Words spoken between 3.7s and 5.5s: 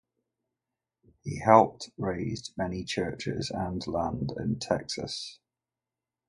land in Texas.